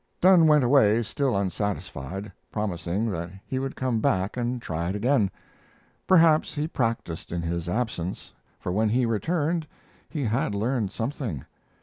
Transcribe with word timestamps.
Dunne 0.19 0.47
went 0.47 0.63
away 0.63 1.03
still 1.03 1.37
unsatisfied, 1.37 2.31
promising 2.51 3.11
that 3.11 3.29
he 3.45 3.59
would 3.59 3.75
come 3.75 3.99
back 3.99 4.35
and 4.35 4.59
try 4.59 4.89
it 4.89 4.95
again. 4.95 5.29
Perhaps 6.07 6.55
he 6.55 6.67
practised 6.67 7.31
in 7.31 7.43
his 7.43 7.69
absence, 7.69 8.33
for 8.59 8.71
when 8.71 8.89
he 8.89 9.05
returned 9.05 9.67
he 10.09 10.23
had 10.23 10.55
learned 10.55 10.91
something. 10.91 11.45